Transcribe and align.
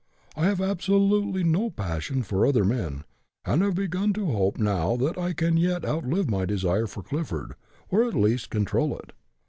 I 0.35 0.45
have 0.47 0.59
absolutely 0.59 1.43
no 1.43 1.69
passion 1.69 2.23
for 2.23 2.43
other 2.43 2.65
men, 2.65 3.03
and 3.45 3.61
have 3.61 3.75
begun 3.75 4.13
to 4.13 4.31
hope 4.31 4.57
now 4.57 4.95
that 4.95 5.15
I 5.15 5.33
can 5.33 5.57
yet 5.57 5.85
outlive 5.85 6.27
my 6.27 6.43
desire 6.43 6.87
for 6.87 7.03
Clifford, 7.03 7.53
or 7.89 8.05
at 8.07 8.15
least 8.15 8.49
control 8.49 8.97
it. 8.97 9.13